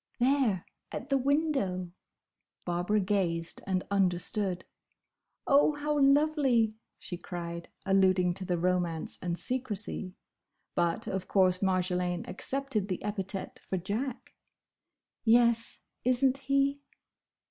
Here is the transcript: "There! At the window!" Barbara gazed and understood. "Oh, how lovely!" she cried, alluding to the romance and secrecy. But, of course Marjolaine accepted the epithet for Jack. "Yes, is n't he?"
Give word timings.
"There! 0.19 0.65
At 0.91 1.09
the 1.09 1.17
window!" 1.19 1.91
Barbara 2.65 2.99
gazed 3.01 3.61
and 3.67 3.85
understood. 3.91 4.65
"Oh, 5.45 5.73
how 5.75 5.99
lovely!" 5.99 6.73
she 6.97 7.17
cried, 7.17 7.69
alluding 7.85 8.33
to 8.33 8.43
the 8.45 8.57
romance 8.57 9.19
and 9.21 9.37
secrecy. 9.37 10.15
But, 10.73 11.05
of 11.05 11.27
course 11.27 11.59
Marjolaine 11.61 12.27
accepted 12.27 12.87
the 12.87 13.03
epithet 13.03 13.59
for 13.61 13.77
Jack. 13.77 14.33
"Yes, 15.23 15.81
is 16.03 16.25
n't 16.25 16.39
he?" 16.39 16.81